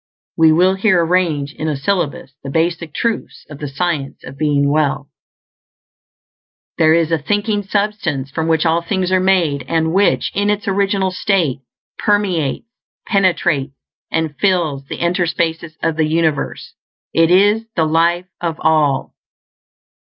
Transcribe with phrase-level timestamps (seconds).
[0.35, 4.71] We will here arrange in a syllabus the basic truths of the Science of Being
[4.71, 5.11] Well:
[6.79, 10.67] _There is a Thinking Substance from which all things are made, and which, in its
[10.67, 11.59] original state,
[11.99, 12.65] permeates,
[13.05, 13.75] penetrates,
[14.09, 16.73] and fills the interspaces of the universe.
[17.13, 19.13] It is the life of All.